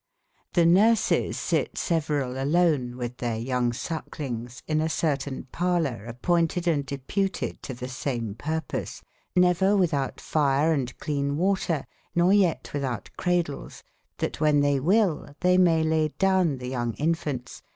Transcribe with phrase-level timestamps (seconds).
[0.55, 6.67] F^S nurceis sitte severaU alone witb tbeyr younge suckelinges in a certain e parloure appointed
[6.67, 9.03] and deputed to tbe same purpose,
[9.35, 11.85] never witboute fire and cleane water,
[12.15, 13.83] nor yet witbou t cradels,
[14.17, 17.61] tbat wben tbey wy II tbey maye laye downe tbe younge infantes, S.